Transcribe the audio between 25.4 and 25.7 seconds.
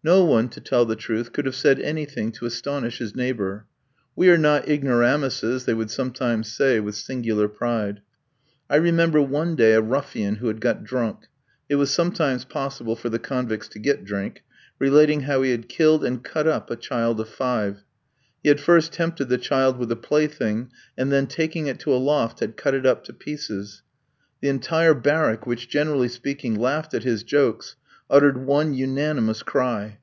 which,